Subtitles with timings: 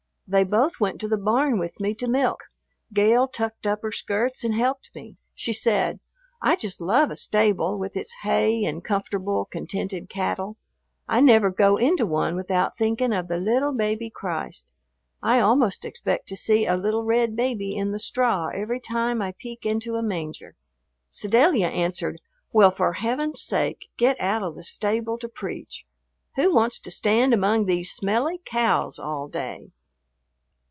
[0.31, 2.45] They both went to the barn with me to milk.
[2.93, 5.17] Gale tucked up her skirts and helped me.
[5.35, 5.99] She said,
[6.41, 10.55] "I just love a stable, with its hay and comfortable, contented cattle.
[11.05, 14.71] I never go into one without thinking of the little baby Christ.
[15.21, 19.33] I almost expect to see a little red baby in the straw every time I
[19.37, 20.55] peek into a manger."
[21.09, 22.21] Sedalia answered,
[22.53, 25.85] "Well, for Heaven's sake, get out of the stable to preach.
[26.37, 29.71] Who wants to stand among these smelly cows all day?"